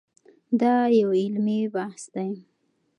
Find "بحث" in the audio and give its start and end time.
1.75-2.03